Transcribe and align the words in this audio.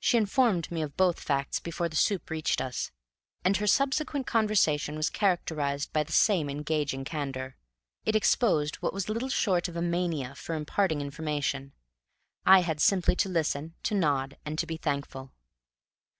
She 0.00 0.16
informed 0.16 0.68
me 0.72 0.82
of 0.82 0.96
both 0.96 1.20
facts 1.20 1.60
before 1.60 1.88
the 1.88 1.94
soup 1.94 2.28
reached 2.28 2.60
us, 2.60 2.90
and 3.44 3.56
her 3.58 3.68
subsequent 3.68 4.26
conversation 4.26 4.96
was 4.96 5.08
characterized 5.08 5.92
by 5.92 6.02
the 6.02 6.10
same 6.10 6.50
engaging 6.50 7.04
candor. 7.04 7.56
It 8.04 8.16
exposed 8.16 8.82
what 8.82 8.92
was 8.92 9.08
little 9.08 9.28
short 9.28 9.68
of 9.68 9.76
a 9.76 9.82
mania 9.82 10.34
for 10.34 10.56
imparting 10.56 11.00
information. 11.00 11.72
I 12.44 12.62
had 12.62 12.80
simply 12.80 13.14
to 13.14 13.28
listen, 13.28 13.74
to 13.84 13.94
nod, 13.94 14.36
and 14.44 14.58
to 14.58 14.66
be 14.66 14.76
thankful. 14.76 15.30